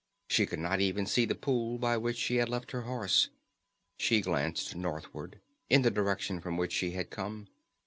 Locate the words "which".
1.95-2.17, 6.57-6.73